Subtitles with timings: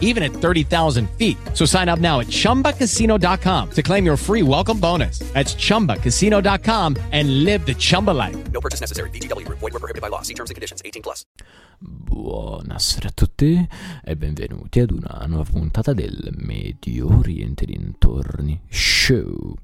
[0.00, 1.36] even at 30,000 feet.
[1.52, 5.18] So sign up now at chumbacasino.com to claim your free welcome bonus.
[5.34, 8.36] That's chumbacasino.com and live the Chumba life.
[8.52, 9.10] No purchase necessary.
[9.10, 9.58] VGW Group.
[9.58, 10.22] Void were prohibited by law.
[10.22, 10.80] See terms and conditions.
[10.84, 11.26] 18 plus.
[11.78, 13.68] Buonasera a tutti
[14.04, 19.54] e benvenuti ad una nuova puntata del Medio Oriente dintorni show.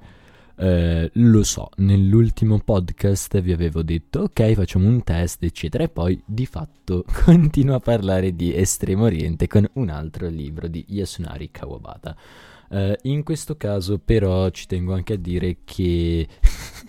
[0.62, 6.23] Eh, lo so, nell'ultimo podcast vi avevo detto ok facciamo un test eccetera e poi
[6.23, 12.14] di fatto continuo a parlare di Estremo Oriente con un altro libro di Yasunari Kawabata.
[12.73, 16.28] Eh, in questo caso però ci tengo anche a dire che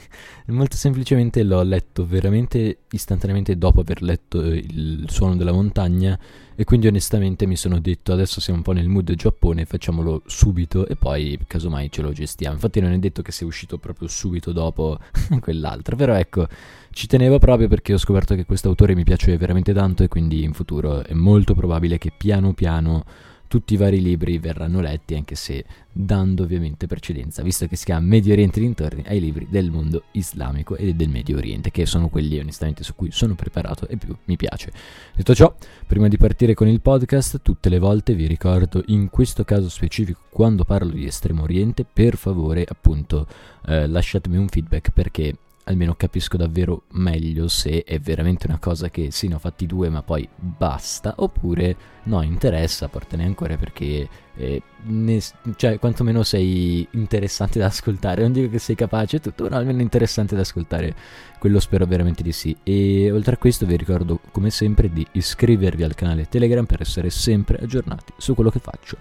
[0.47, 6.17] molto semplicemente l'ho letto veramente istantaneamente dopo aver letto il suono della montagna
[6.55, 10.85] e quindi onestamente mi sono detto adesso siamo un po' nel mood Giappone, facciamolo subito
[10.87, 12.55] e poi casomai ce lo gestiamo.
[12.55, 14.99] Infatti non è detto che sia uscito proprio subito dopo
[15.39, 16.47] quell'altro, però ecco,
[16.91, 20.43] ci tenevo proprio perché ho scoperto che questo autore mi piace veramente tanto e quindi
[20.43, 23.05] in futuro è molto probabile che piano piano
[23.51, 28.07] tutti i vari libri verranno letti, anche se dando ovviamente precedenza, visto che si chiama
[28.07, 32.39] Medio Oriente dintorni, ai libri del mondo islamico e del Medio Oriente, che sono quelli
[32.39, 34.71] onestamente su cui sono preparato e più mi piace.
[35.13, 35.53] Detto ciò,
[35.85, 40.21] prima di partire con il podcast, tutte le volte vi ricordo, in questo caso specifico,
[40.29, 43.27] quando parlo di Estremo Oriente, per favore appunto
[43.65, 45.35] eh, lasciatemi un feedback perché
[45.65, 49.89] almeno capisco davvero meglio se è veramente una cosa che sì, ne ho fatti due
[49.89, 55.21] ma poi basta, oppure no, interessa, portane ancora perché eh, ne,
[55.55, 60.35] cioè, quantomeno sei interessante da ascoltare, non dico che sei capace tutto, però almeno interessante
[60.35, 60.95] da ascoltare,
[61.37, 62.55] quello spero veramente di sì.
[62.63, 67.09] E oltre a questo vi ricordo come sempre di iscrivervi al canale Telegram per essere
[67.09, 68.97] sempre aggiornati su quello che faccio.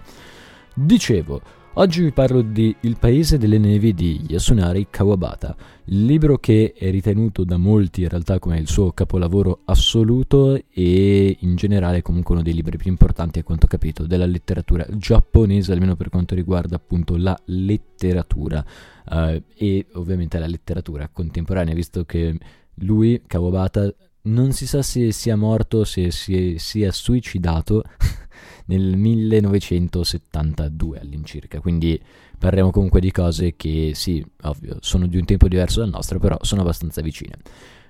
[0.73, 1.41] Dicevo,
[1.75, 6.91] Oggi vi parlo di Il paese delle nevi di Yasunari Kawabata, il libro che è
[6.91, 12.43] ritenuto da molti in realtà come il suo capolavoro assoluto e in generale comunque uno
[12.43, 17.15] dei libri più importanti a quanto capito della letteratura giapponese, almeno per quanto riguarda appunto
[17.15, 18.65] la letteratura
[19.09, 22.37] uh, e ovviamente la letteratura contemporanea, visto che
[22.81, 27.81] lui, Kawabata, non si sa se sia morto, se si sia suicidato
[28.65, 31.99] nel 1972 all'incirca, quindi
[32.37, 36.37] parliamo comunque di cose che sì, ovvio, sono di un tempo diverso dal nostro, però
[36.41, 37.37] sono abbastanza vicine.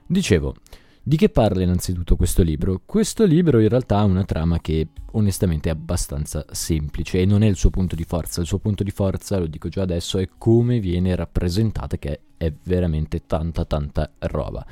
[0.06, 0.56] Dicevo,
[1.04, 2.82] di che parla innanzitutto questo libro?
[2.86, 7.48] Questo libro in realtà ha una trama che onestamente è abbastanza semplice e non è
[7.48, 8.42] il suo punto di forza.
[8.42, 12.54] Il suo punto di forza, lo dico già adesso, è come viene rappresentata, che è
[12.66, 14.64] veramente tanta tanta roba.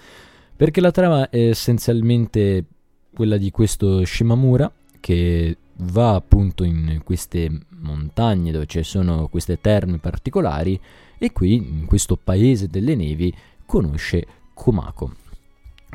[0.56, 2.64] Perché la trama è essenzialmente
[3.12, 9.98] quella di questo Shimamura che va appunto in queste montagne dove ci sono queste terme
[9.98, 10.80] particolari
[11.18, 13.34] e qui in questo paese delle nevi
[13.66, 15.16] conosce Komako.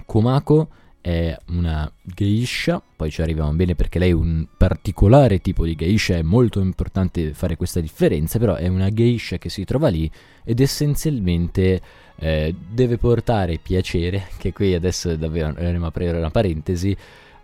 [0.07, 0.69] Komako
[1.01, 6.17] è una geisha, poi ci arriviamo bene perché lei è un particolare tipo di geisha,
[6.17, 10.11] è molto importante fare questa differenza, però è una geisha che si trova lì
[10.45, 11.81] ed essenzialmente
[12.17, 16.97] eh, deve portare piacere, che qui adesso davvero andremo a aprire una parentesi,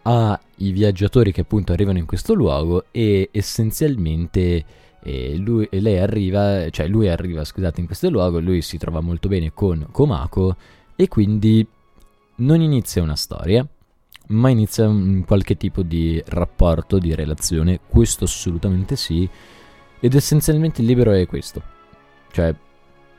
[0.02, 4.64] ai viaggiatori che appunto arrivano in questo luogo e essenzialmente
[5.02, 9.28] eh, lui, lei arriva, cioè lui arriva scusate in questo luogo, lui si trova molto
[9.28, 10.56] bene con Komako
[10.96, 11.66] e quindi
[12.36, 13.66] non inizia una storia,
[14.28, 19.28] ma inizia un qualche tipo di rapporto, di relazione, questo assolutamente sì,
[19.98, 21.62] ed essenzialmente il libro è questo,
[22.32, 22.54] cioè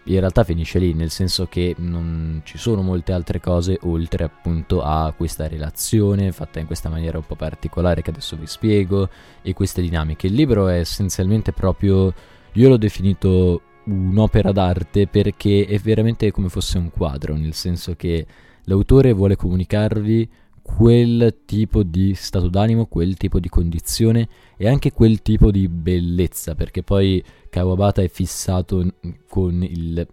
[0.05, 4.81] in realtà finisce lì, nel senso che non ci sono molte altre cose oltre appunto
[4.81, 9.09] a questa relazione fatta in questa maniera un po' particolare che adesso vi spiego
[9.41, 10.27] e queste dinamiche.
[10.27, 12.13] Il libro è essenzialmente proprio,
[12.53, 18.25] io l'ho definito un'opera d'arte perché è veramente come fosse un quadro, nel senso che
[18.65, 20.29] l'autore vuole comunicarvi
[20.61, 24.27] quel tipo di stato d'animo, quel tipo di condizione
[24.57, 28.85] e anche quel tipo di bellezza, perché poi Kawabata è fissato
[29.27, 30.07] con il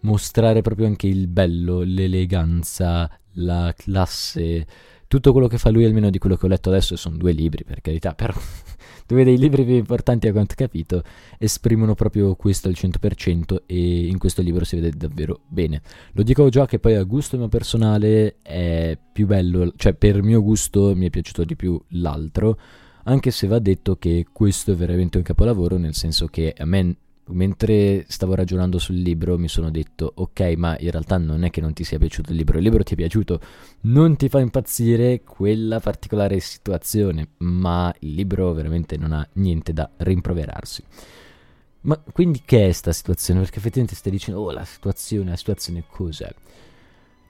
[0.00, 4.66] mostrare proprio anche il bello, l'eleganza, la classe,
[5.08, 7.32] tutto quello che fa lui, almeno di quello che ho letto adesso, e sono due
[7.32, 8.32] libri per carità, però
[9.06, 11.02] due dei libri più importanti a quanto ho capito
[11.38, 15.82] esprimono proprio questo al 100% e in questo libro si vede davvero bene.
[16.12, 20.42] Lo dico già che poi a gusto mio personale è più bello, cioè per mio
[20.42, 22.58] gusto mi è piaciuto di più l'altro,
[23.04, 26.96] anche se va detto che questo è veramente un capolavoro, nel senso che a me
[27.28, 31.60] mentre stavo ragionando sul libro mi sono detto ok ma in realtà non è che
[31.60, 33.40] non ti sia piaciuto il libro, il libro ti è piaciuto,
[33.82, 39.90] non ti fa impazzire quella particolare situazione, ma il libro veramente non ha niente da
[39.96, 40.82] rimproverarsi.
[41.82, 43.40] Ma quindi che è sta situazione?
[43.40, 46.32] Perché effettivamente stai dicendo oh la situazione, la situazione cos'è?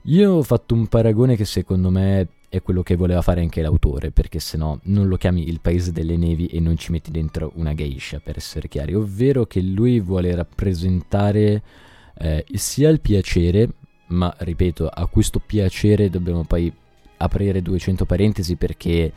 [0.04, 4.10] Io ho fatto un paragone che secondo me è quello che voleva fare anche l'autore,
[4.10, 7.52] perché se no non lo chiami il paese delle nevi e non ci metti dentro
[7.56, 11.62] una geisha, per essere chiari, ovvero che lui vuole rappresentare
[12.18, 13.68] eh, sia il piacere,
[14.08, 16.72] ma ripeto, a questo piacere dobbiamo poi
[17.18, 19.12] aprire 200 parentesi perché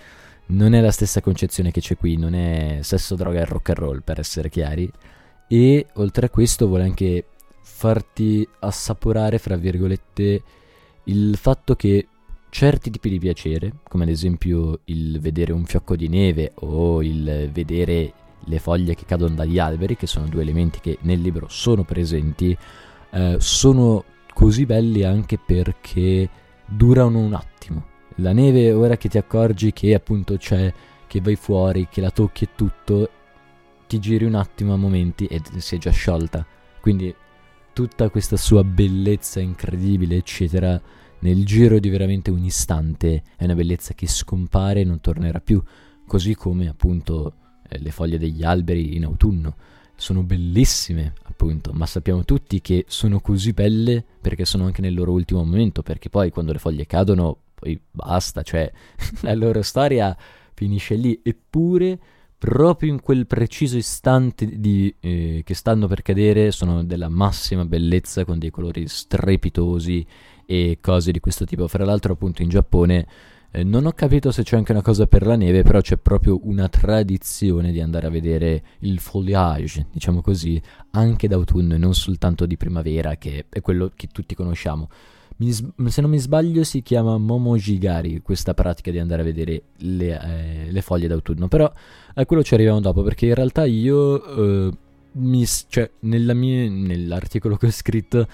[0.48, 3.78] non è la stessa concezione che c'è qui, non è sesso, droga e rock and
[3.78, 4.92] roll, per essere chiari,
[5.48, 7.26] e oltre a questo vuole anche
[7.62, 10.44] farti assaporare, fra virgolette,
[11.06, 12.08] il fatto che
[12.50, 17.50] certi tipi di piacere, come ad esempio il vedere un fiocco di neve o il
[17.54, 18.14] vedere
[18.46, 22.58] le foglie che cadono dagli alberi, che sono due elementi che nel libro sono presenti,
[23.12, 24.04] eh, sono
[24.34, 26.30] così belli anche perché
[26.66, 27.86] durano un attimo.
[28.16, 30.74] La neve, ora che ti accorgi che appunto c'è,
[31.08, 33.10] che vai fuori, che la tocchi e tutto,
[33.88, 36.46] ti giri un attimo a momenti e si è già sciolta.
[36.80, 37.14] Quindi
[37.74, 40.80] tutta questa sua bellezza incredibile, eccetera,
[41.20, 45.62] nel giro di veramente un istante è una bellezza che scompare e non tornerà più,
[46.08, 47.34] così come appunto
[47.68, 49.56] eh, le foglie degli alberi in autunno.
[49.96, 55.12] Sono bellissime, appunto, ma sappiamo tutti che sono così belle perché sono anche nel loro
[55.12, 58.72] ultimo momento, perché poi quando le foglie cadono, poi basta, cioè
[59.22, 60.16] la loro storia
[60.54, 62.00] finisce lì, eppure
[62.38, 68.24] proprio in quel preciso istante di, eh, che stanno per cadere sono della massima bellezza
[68.24, 70.08] con dei colori strepitosi
[70.52, 71.68] e cose di questo tipo.
[71.68, 73.06] Fra l'altro, appunto, in Giappone
[73.52, 76.40] eh, non ho capito se c'è anche una cosa per la neve, però c'è proprio
[76.46, 80.60] una tradizione di andare a vedere il foliage, diciamo così,
[80.92, 84.90] anche d'autunno e non soltanto di primavera, che è quello che tutti conosciamo.
[85.38, 90.20] Mi, se non mi sbaglio si chiama momojigari questa pratica di andare a vedere le,
[90.20, 91.72] eh, le foglie d'autunno, però
[92.16, 94.72] a quello ci arriviamo dopo perché in realtà io, eh,
[95.12, 98.28] mi, cioè, mia, nell'articolo che ho scritto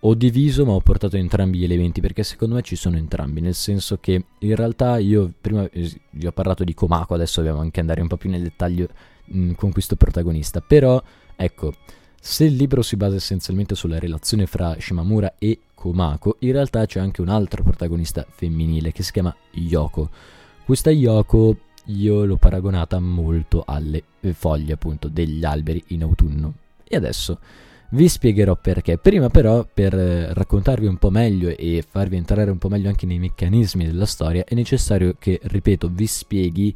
[0.00, 3.54] ho diviso ma ho portato entrambi gli elementi perché secondo me ci sono entrambi, nel
[3.54, 8.00] senso che in realtà io prima vi ho parlato di Komako, adesso dobbiamo anche andare
[8.00, 8.88] un po' più nel dettaglio
[9.26, 11.02] mh, con questo protagonista, però
[11.36, 11.74] ecco,
[12.18, 17.00] se il libro si basa essenzialmente sulla relazione fra Shimamura e Komako, in realtà c'è
[17.00, 20.10] anche un altro protagonista femminile che si chiama Yoko.
[20.64, 21.56] Questa Yoko
[21.86, 26.54] io l'ho paragonata molto alle foglie appunto degli alberi in autunno.
[26.84, 27.38] E adesso
[27.90, 28.98] vi spiegherò perché.
[28.98, 33.06] Prima però, per eh, raccontarvi un po' meglio e farvi entrare un po' meglio anche
[33.06, 36.74] nei meccanismi della storia, è necessario che, ripeto, vi spieghi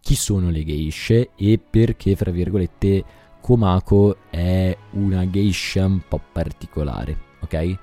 [0.00, 3.04] chi sono le geishe e perché, fra virgolette,
[3.40, 7.76] Komako è una geisha un po' particolare, ok?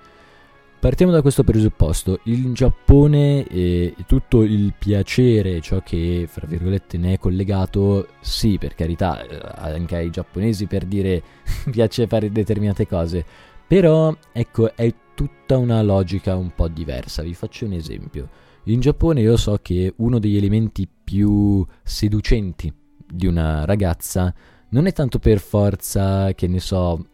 [0.79, 7.15] Partiamo da questo presupposto, in Giappone eh, tutto il piacere, ciò che fra virgolette ne
[7.15, 11.21] è collegato, sì per carità, eh, anche ai giapponesi per dire
[11.69, 13.25] piace fare determinate cose,
[13.67, 18.29] però ecco è tutta una logica un po' diversa, vi faccio un esempio.
[18.63, 22.73] In Giappone io so che uno degli elementi più seducenti
[23.05, 24.33] di una ragazza
[24.69, 27.05] non è tanto per forza, che ne so,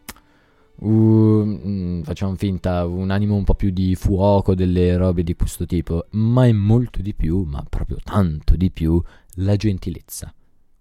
[0.77, 6.07] uh, facciamo finta, un animo un po' più di fuoco, delle robe di questo tipo,
[6.11, 9.01] ma è molto di più, ma proprio tanto di più,
[9.35, 10.33] la gentilezza.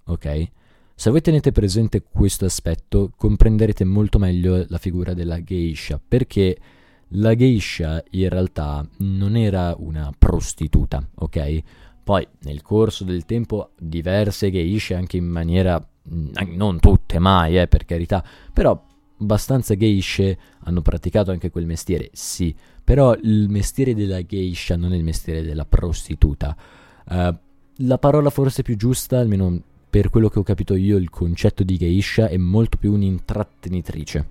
[0.07, 0.49] Ok?
[0.97, 6.57] Se voi tenete presente questo aspetto, comprenderete molto meglio la figura della geisha, perché
[7.09, 11.63] la geisha in realtà non era una prostituta, ok?
[12.05, 15.85] Poi nel corso del tempo diverse geishe anche in maniera
[16.55, 18.81] non tutte mai, eh, per carità, però
[19.19, 24.97] abbastanza geishe hanno praticato anche quel mestiere, sì, però il mestiere della geisha non è
[24.97, 26.57] il mestiere della prostituta.
[27.07, 27.35] Uh,
[27.79, 31.77] la parola forse più giusta, almeno per quello che ho capito io, il concetto di
[31.77, 34.29] geisha è molto più un'intrattenitrice,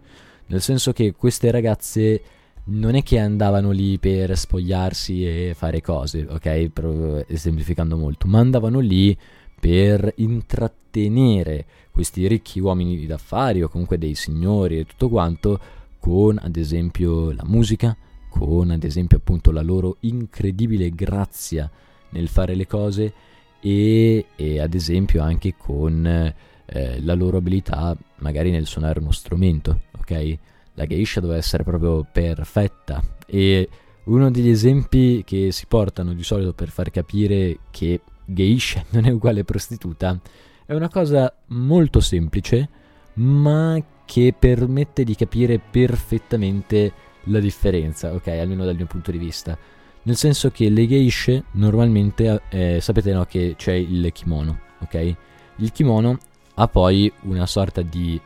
[0.48, 2.22] nel senso che queste ragazze
[2.66, 6.70] non è che andavano lì per spogliarsi e fare cose, ok?
[6.70, 9.18] Pro- esemplificando molto, ma andavano lì
[9.64, 15.58] per intrattenere questi ricchi uomini d'affari o comunque dei signori e tutto quanto
[16.00, 17.96] con ad esempio la musica,
[18.28, 21.72] con ad esempio appunto la loro incredibile grazia
[22.10, 23.14] nel fare le cose
[23.62, 29.84] e, e ad esempio anche con eh, la loro abilità magari nel suonare uno strumento,
[29.98, 30.38] ok?
[30.74, 33.70] La geisha deve essere proprio perfetta e
[34.06, 39.10] uno degli esempi che si portano di solito per far capire che geisha non è
[39.10, 40.20] uguale prostituta
[40.66, 42.70] è una cosa molto semplice,
[43.16, 46.92] ma che permette di capire perfettamente
[47.26, 48.28] la differenza, ok?
[48.28, 49.58] Almeno dal mio punto di vista.
[50.04, 55.16] Nel senso che le geishe normalmente, eh, sapete no, che c'è il kimono, ok?
[55.58, 56.18] Il kimono
[56.56, 58.20] ha poi una sorta di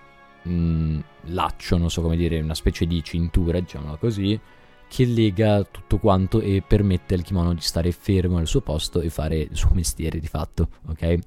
[0.43, 4.39] mh, mm, laccio, non so come dire, una specie di cintura, diciamola così,
[4.87, 9.09] che lega tutto quanto e permette al kimono di stare fermo al suo posto e
[9.09, 11.17] fare il suo mestiere di fatto, ok?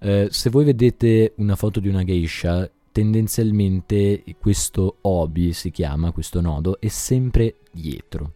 [0.00, 6.40] Eh, se voi vedete una foto di una geisha, tendenzialmente questo obi si chiama, questo
[6.40, 8.32] nodo, è sempre dietro,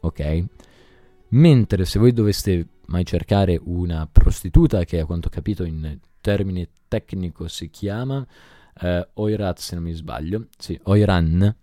[0.00, 0.44] ok?
[1.28, 6.68] Mentre se voi doveste mai cercare una prostituta, che a quanto ho capito in termine
[6.88, 8.26] tecnico si chiama
[8.80, 11.54] eh, Oirat, se non mi sbaglio, sì, Oiran,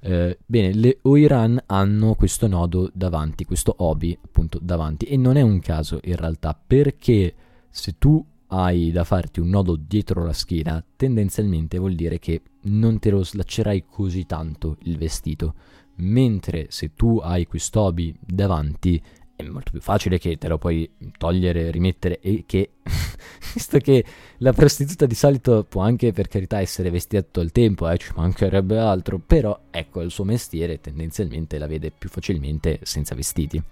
[0.00, 5.42] eh, bene, le Oiran hanno questo nodo davanti, questo obi appunto davanti, e non è
[5.42, 7.34] un caso in realtà, perché
[7.68, 12.98] se tu hai da farti un nodo dietro la schiena, tendenzialmente vuol dire che non
[12.98, 15.54] te lo slaccerai così tanto il vestito.
[15.96, 19.02] Mentre se tu hai quest'hobby davanti
[19.44, 22.70] è molto più facile che te lo puoi togliere, rimettere e che,
[23.54, 24.04] visto che
[24.38, 28.10] la prostituta di solito può anche per carità essere vestita tutto il tempo, eh, ci
[28.16, 33.62] mancherebbe altro, però ecco il suo mestiere tendenzialmente la vede più facilmente senza vestiti.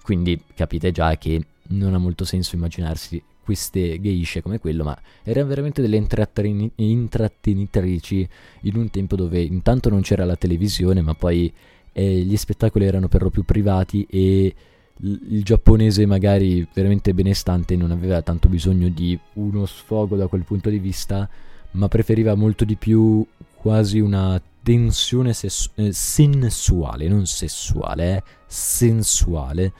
[0.00, 5.48] Quindi capite già che non ha molto senso immaginarsi queste geishe come quello, ma erano
[5.48, 8.28] veramente delle intratteni- intrattenitrici
[8.62, 11.52] in un tempo dove intanto non c'era la televisione, ma poi
[11.92, 14.54] eh, gli spettacoli erano per lo più privati e
[15.00, 20.70] il giapponese magari veramente benestante non aveva tanto bisogno di uno sfogo da quel punto
[20.70, 21.28] di vista,
[21.72, 29.72] ma preferiva molto di più quasi una tensione sessu- eh, sensuale, non sessuale, eh, sensuale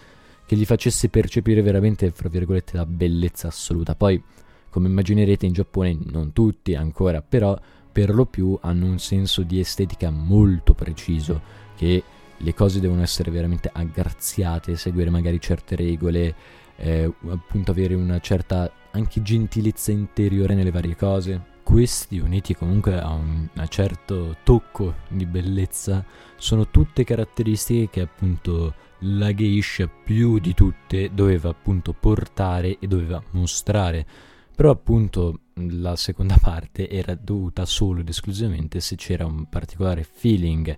[0.47, 3.95] che gli facesse percepire veramente, fra virgolette, la bellezza assoluta.
[3.95, 4.23] Poi,
[4.69, 7.59] come immaginerete, in Giappone non tutti ancora, però
[7.91, 11.41] per lo più hanno un senso di estetica molto preciso,
[11.77, 12.03] che
[12.39, 16.35] le cose devono essere veramente aggraziate, seguire magari certe regole,
[16.77, 21.53] eh, appunto avere una certa anche gentilezza interiore nelle varie cose.
[21.63, 26.05] Questi uniti comunque a un, a certo tocco di bellezza
[26.37, 33.23] sono tutte caratteristiche che appunto la geisha più di tutte doveva appunto portare e doveva
[33.31, 34.07] mostrare.
[34.55, 40.77] Però appunto la seconda parte era dovuta solo ed esclusivamente se c'era un particolare feeling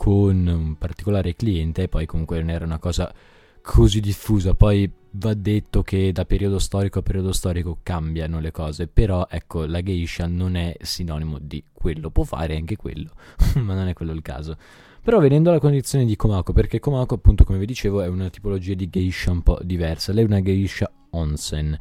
[0.00, 3.12] con un particolare cliente e poi comunque non era una cosa
[3.60, 4.54] così diffusa.
[4.54, 9.66] Poi va detto che da periodo storico a periodo storico cambiano le cose, però ecco
[9.66, 13.10] la geisha non è sinonimo di quello, può fare anche quello,
[13.60, 14.56] ma non è quello il caso.
[15.02, 18.72] Però venendo alla condizione di Komako, perché Komako appunto come vi dicevo è una tipologia
[18.72, 21.78] di geisha un po' diversa, lei è una geisha onsen.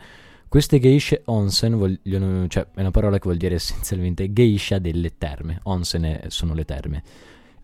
[0.50, 5.62] Queste geisha onsen vogliono, cioè è una parola che vuol dire essenzialmente geisha delle terme,
[5.64, 7.04] onsen sono le terme.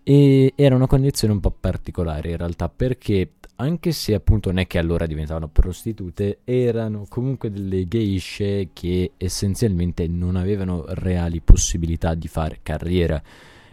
[0.08, 4.68] E era una condizione un po' particolare in realtà perché anche se appunto non è
[4.68, 12.28] che allora diventavano prostitute, erano comunque delle geishe che essenzialmente non avevano reali possibilità di
[12.28, 13.20] fare carriera.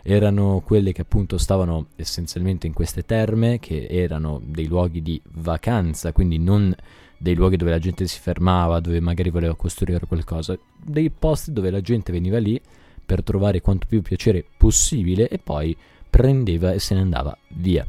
[0.02, 6.12] Erano quelle che appunto stavano essenzialmente in queste terme, che erano dei luoghi di vacanza,
[6.12, 6.74] quindi non
[7.18, 11.70] dei luoghi dove la gente si fermava, dove magari voleva costruire qualcosa, dei posti dove
[11.70, 12.58] la gente veniva lì
[13.04, 15.76] per trovare quanto più piacere possibile e poi
[16.12, 17.86] prendeva e se ne andava via.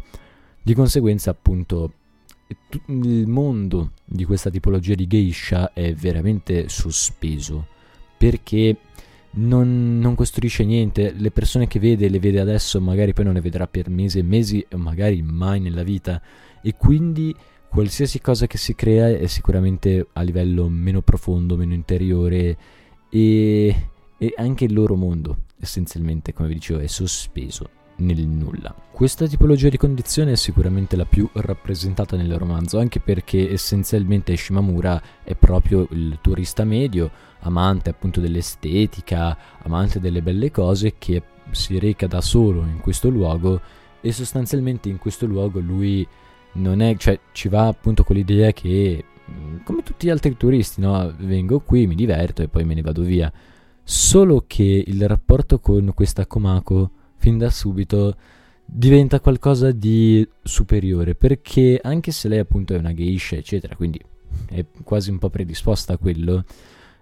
[0.62, 1.92] Di conseguenza, appunto,
[2.86, 7.68] il mondo di questa tipologia di geisha è veramente sospeso
[8.18, 8.77] perché
[9.32, 13.42] non, non, costruisce niente, le persone che vede le vede adesso, magari poi non le
[13.42, 16.22] vedrà per mesi e mesi, magari mai nella vita,
[16.62, 17.36] e quindi
[17.68, 22.58] qualsiasi cosa che si crea è sicuramente a livello meno profondo, meno interiore
[23.10, 28.76] e, e anche il loro mondo essenzialmente, come vi dicevo, è sospeso nel nulla.
[28.92, 35.02] Questa tipologia di condizione è sicuramente la più rappresentata nel romanzo, anche perché essenzialmente Shimamura
[35.24, 42.08] è proprio il turista medio, amante appunto dell'estetica, amante delle belle cose, che si reca
[42.08, 43.60] da solo in questo luogo
[44.02, 46.06] e sostanzialmente in questo luogo lui
[46.54, 50.82] non è, cioè ci va appunto con l'idea che mm, come tutti gli altri turisti,
[50.82, 51.14] no?
[51.20, 53.32] vengo qui, mi diverto e poi me ne vado via.
[53.84, 56.92] Solo che il rapporto con questa Komako
[57.24, 58.18] fin da subito
[58.65, 63.98] diventa qualcosa di superiore perché anche se lei appunto è una geisha eccetera quindi
[64.50, 66.44] è quasi un po' predisposta a quello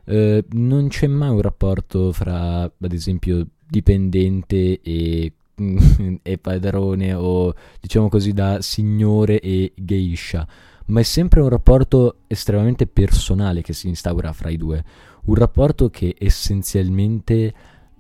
[0.06, 5.34] eh, non c'è mai un rapporto fra ad esempio dipendente e,
[6.22, 10.48] e padrone o diciamo così da signore e geisha
[10.86, 14.84] ma è sempre un rapporto estremamente personale che si instaura fra i due
[15.24, 17.54] un rapporto che essenzialmente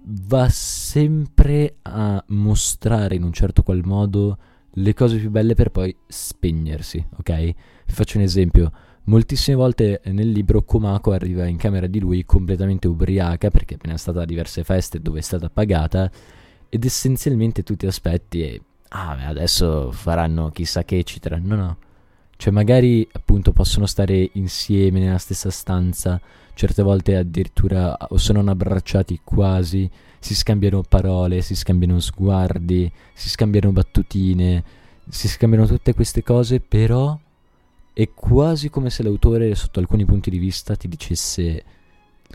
[0.03, 4.37] va sempre a mostrare in un certo qual modo
[4.75, 7.43] le cose più belle per poi spegnersi, ok?
[7.85, 8.71] Vi faccio un esempio.
[9.05, 13.97] Moltissime volte nel libro Komako arriva in camera di lui completamente ubriaca perché è appena
[13.97, 16.09] stata a diverse feste dove è stata pagata
[16.69, 21.37] ed essenzialmente tu ti aspetti e ah, adesso faranno chissà che eccetera.
[21.41, 21.77] No, no.
[22.37, 26.19] Cioè magari appunto possono stare insieme nella stessa stanza,
[26.53, 29.89] certe volte addirittura se non abbracciati quasi,
[30.19, 34.63] si scambiano parole, si scambiano sguardi, si scambiano battutine,
[35.09, 37.17] si scambiano tutte queste cose, però
[37.93, 41.63] è quasi come se l'autore sotto alcuni punti di vista ti dicesse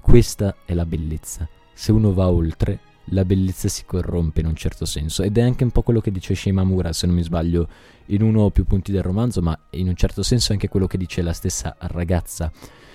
[0.02, 1.48] questa è la bellezza.
[1.72, 2.80] Se uno va oltre,
[3.10, 6.10] la bellezza si corrompe in un certo senso ed è anche un po' quello che
[6.10, 7.68] dice Shimamura, se non mi sbaglio,
[8.06, 10.98] in uno o più punti del romanzo, ma in un certo senso anche quello che
[10.98, 12.50] dice la stessa ragazza.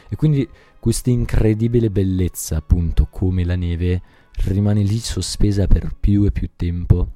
[0.10, 0.48] E quindi
[0.82, 4.02] questa incredibile bellezza, appunto, come la neve,
[4.46, 7.12] rimane lì sospesa per più e più tempo.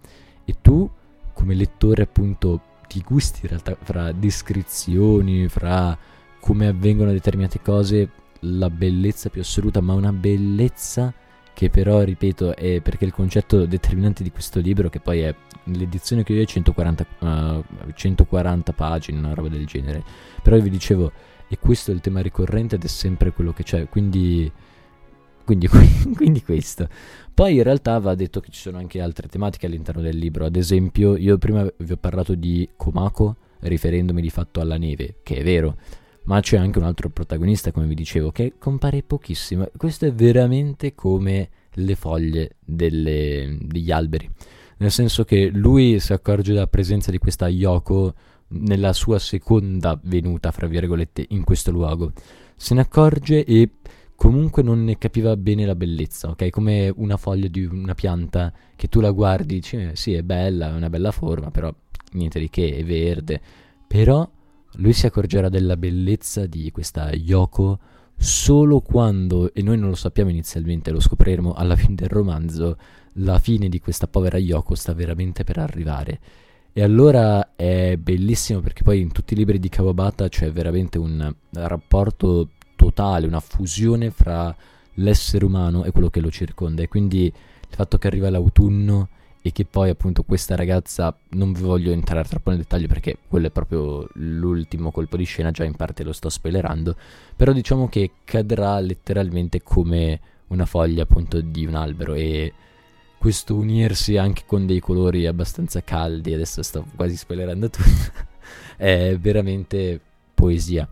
[0.45, 0.87] E tu,
[1.33, 5.97] come lettore, appunto, ti gusti in realtà fra descrizioni, fra
[6.39, 8.07] come avvengono determinate cose,
[8.41, 11.11] la bellezza più assoluta, ma una bellezza
[11.51, 16.21] che però, ripeto, è perché il concetto determinante di questo libro, che poi è l'edizione
[16.21, 17.63] che io ho è 140, uh,
[17.95, 20.03] 140 pagine, una roba del genere,
[20.43, 23.87] però vi dicevo, e questo è il tema ricorrente ed è sempre quello che c'è,
[23.89, 24.51] quindi,
[25.43, 25.67] quindi,
[26.15, 26.87] quindi questo.
[27.33, 30.55] Poi in realtà va detto che ci sono anche altre tematiche all'interno del libro, ad
[30.55, 35.43] esempio io prima vi ho parlato di Komako, riferendomi di fatto alla neve, che è
[35.43, 35.77] vero,
[36.25, 39.69] ma c'è anche un altro protagonista, come vi dicevo, che compare pochissimo.
[39.75, 44.29] Questo è veramente come le foglie delle, degli alberi.
[44.77, 48.13] Nel senso che lui si accorge della presenza di questa Yoko
[48.55, 52.11] nella sua seconda venuta, fra virgolette, in questo luogo.
[52.55, 53.69] Se ne accorge e
[54.15, 56.49] comunque non ne capiva bene la bellezza, ok?
[56.49, 60.69] Come una foglia di una pianta che tu la guardi, dici, eh, sì, è bella,
[60.69, 61.73] è una bella forma, però
[62.13, 63.41] niente di che, è verde.
[63.87, 64.29] Però
[64.77, 67.79] lui si accorgerà della bellezza di questa Yoko
[68.17, 72.77] solo quando, e noi non lo sappiamo inizialmente, lo scopriremo alla fine del romanzo,
[73.19, 76.19] la fine di questa povera Yoko sta veramente per arrivare.
[76.77, 81.33] E allora è bellissimo perché poi in tutti i libri di Kawabata c'è veramente un
[81.51, 84.53] rapporto totale, una fusione fra
[84.95, 86.81] l'essere umano e quello che lo circonda.
[86.81, 87.33] E quindi il
[87.69, 89.07] fatto che arriva l'autunno
[89.41, 93.47] e che poi appunto questa ragazza, non vi voglio entrare troppo nel dettaglio perché quello
[93.47, 96.93] è proprio l'ultimo colpo di scena, già in parte lo sto spoilerando,
[97.37, 102.51] però diciamo che cadrà letteralmente come una foglia appunto di un albero e
[103.17, 107.89] questo unirsi anche con dei colori abbastanza caldi, adesso sto quasi spoilerando tutto,
[108.77, 109.99] è veramente
[110.33, 110.87] poesia.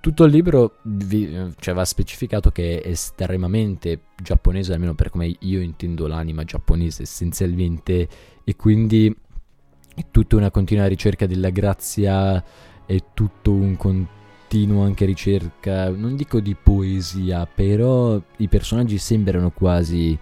[0.00, 5.60] Tutto il libro vi, cioè, va specificato che è estremamente giapponese, almeno per come io
[5.60, 8.08] intendo l'anima giapponese essenzialmente,
[8.42, 9.14] e quindi
[9.94, 12.42] è tutta una continua ricerca della grazia,
[12.84, 20.18] è tutto un continuo anche ricerca, non dico di poesia, però i personaggi sembrano quasi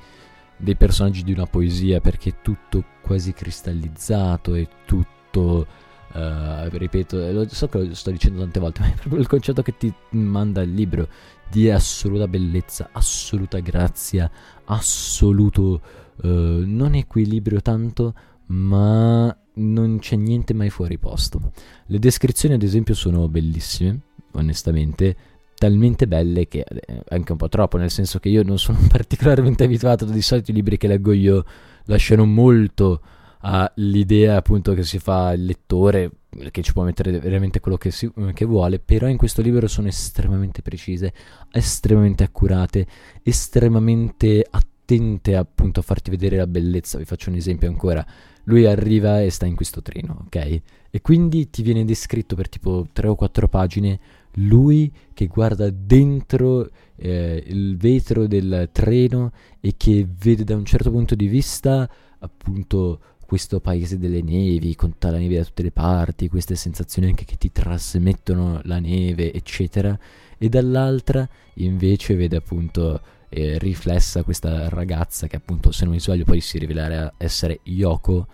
[0.60, 5.66] dei personaggi di una poesia perché è tutto quasi cristallizzato, è tutto
[6.12, 9.62] Uh, ripeto, lo so che lo sto dicendo tante volte, ma è proprio il concetto
[9.62, 11.08] che ti manda il libro
[11.48, 14.28] di assoluta bellezza, assoluta grazia,
[14.64, 15.80] assoluto
[16.16, 16.26] uh,
[16.66, 18.14] non equilibrio tanto,
[18.46, 21.52] ma non c'è niente mai fuori posto.
[21.86, 24.00] Le descrizioni, ad esempio, sono bellissime,
[24.32, 25.16] onestamente,
[25.60, 29.64] talmente belle che eh, anche un po' troppo, nel senso che io non sono particolarmente
[29.64, 31.44] abituato, di solito i libri che leggo io
[31.84, 33.02] lasciano molto
[33.42, 36.10] all'idea appunto che si fa il lettore
[36.50, 39.88] che ci può mettere veramente quello che, si, che, vuole, però in questo libro sono
[39.88, 41.12] estremamente precise,
[41.50, 42.86] estremamente accurate,
[43.22, 46.96] estremamente attente appunto a farti vedere la bellezza.
[46.96, 48.06] Vi faccio un esempio ancora.
[48.44, 50.60] Lui arriva e sta in questo treno, ok?
[50.90, 54.00] E quindi ti viene descritto per tipo 3 o 4 pagine
[54.34, 60.90] lui che guarda dentro eh, il vetro del treno e che vede da un certo
[60.90, 61.88] punto di vista
[62.18, 67.08] appunto questo paese delle nevi, con tutta la neve da tutte le parti, queste sensazioni
[67.08, 69.96] anche che ti trasmettono la neve, eccetera,
[70.36, 76.24] e dall'altra invece vede appunto eh, riflessa questa ragazza che appunto se non mi sbaglio
[76.24, 78.26] poi si rivelerà essere Yoko,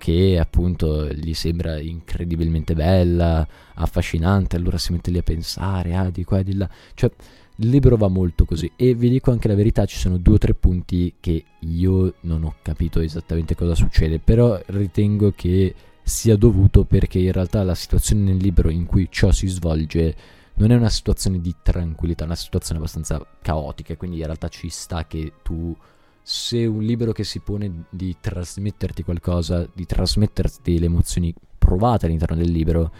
[0.00, 6.24] che appunto gli sembra incredibilmente bella, affascinante, allora si mette lì a pensare, ah di
[6.24, 7.10] qua e di là, cioè
[7.56, 8.72] il libro va molto così.
[8.76, 12.44] E vi dico anche la verità, ci sono due o tre punti che io non
[12.44, 18.22] ho capito esattamente cosa succede, però ritengo che sia dovuto perché in realtà la situazione
[18.22, 20.16] nel libro in cui ciò si svolge
[20.54, 24.70] non è una situazione di tranquillità, è una situazione abbastanza caotica, quindi in realtà ci
[24.70, 25.76] sta che tu
[26.22, 32.36] se un libro che si pone di trasmetterti qualcosa, di trasmetterti le emozioni provate all'interno
[32.36, 32.92] del libro,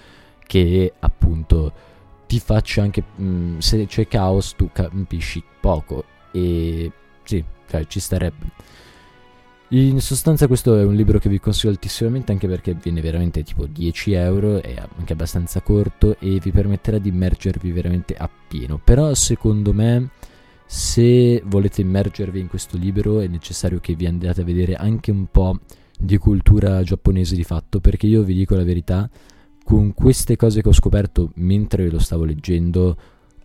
[0.47, 1.73] che appunto
[2.27, 3.03] ti faccia anche...
[3.17, 6.91] Mh, mm, se c'è caos tu capisci poco e
[7.25, 8.47] sì, cioè ci starebbe.
[9.73, 13.67] In sostanza questo è un libro che vi consiglio altissimamente anche perché viene veramente tipo
[13.67, 18.81] 10 euro, è anche abbastanza corto e vi permetterà di immergervi veramente appieno.
[18.83, 20.11] Però secondo me
[20.73, 25.27] se volete immergervi in questo libro è necessario che vi andate a vedere anche un
[25.27, 25.59] po'
[25.99, 29.11] di cultura giapponese di fatto perché io vi dico la verità,
[29.65, 32.97] con queste cose che ho scoperto mentre lo stavo leggendo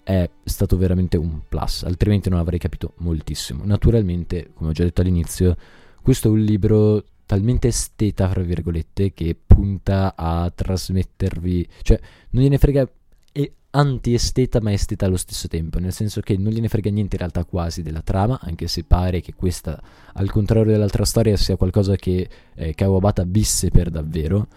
[0.03, 3.65] è stato veramente un plus, altrimenti non avrei capito moltissimo.
[3.65, 5.57] Naturalmente, come ho già detto all'inizio,
[6.03, 12.59] questo è un libro talmente esteta, fra virgolette, che punta a trasmettervi, cioè non gliene
[12.59, 12.87] frega
[13.75, 17.43] anti-esteta ma esteta allo stesso tempo, nel senso che non gliene frega niente in realtà
[17.45, 19.81] quasi della trama, anche se pare che questa,
[20.13, 24.47] al contrario dell'altra storia, sia qualcosa che eh, Kawabata visse per davvero,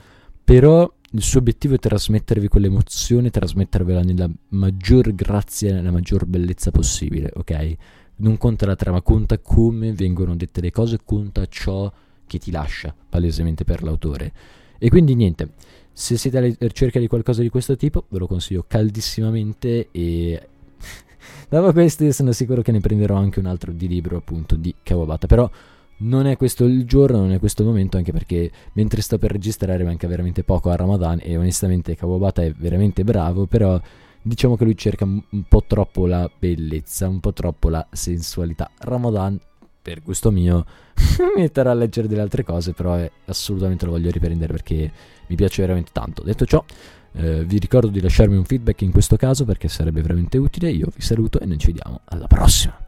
[0.44, 7.30] però il suo obiettivo è trasmettervi quell'emozione, trasmettervela nella maggior grazia, nella maggior bellezza possibile,
[7.34, 7.76] ok?
[8.18, 11.90] non conta la trama, conta come vengono dette le cose, conta ciò
[12.26, 14.32] che ti lascia palesemente per l'autore.
[14.78, 15.52] E quindi niente,
[15.98, 20.48] se siete alla ricerca di qualcosa di questo tipo, ve lo consiglio caldissimamente e
[21.50, 25.26] dopo questo sono sicuro che ne prenderò anche un altro di libro appunto di Kawabata,
[25.26, 25.50] però
[25.98, 29.32] non è questo il giorno, non è questo il momento, anche perché mentre sto per
[29.32, 33.80] registrare manca veramente poco a Ramadan e onestamente Kawabata è veramente bravo, però
[34.22, 38.70] diciamo che lui cerca un po' troppo la bellezza, un po' troppo la sensualità.
[38.78, 39.36] Ramadan,
[39.80, 40.64] per gusto mio,
[41.36, 44.90] mi metterà a leggere delle altre cose, però è, assolutamente lo voglio riprendere perché
[45.26, 46.22] mi piace veramente tanto.
[46.22, 46.64] Detto ciò,
[47.12, 50.70] eh, vi ricordo di lasciarmi un feedback in questo caso perché sarebbe veramente utile.
[50.70, 52.87] Io vi saluto e noi ci vediamo alla prossima.